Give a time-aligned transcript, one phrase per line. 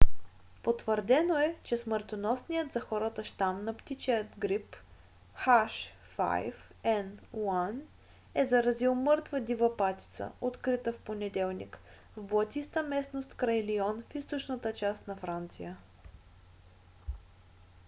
[0.63, 4.75] потвърдено е че смъртоносният за хората щам на птичия грип
[5.45, 7.81] h5n1
[8.35, 11.79] е заразил мъртва дива патица открита в понеделник
[12.17, 15.77] в блатиста местност край лион в източната част на франция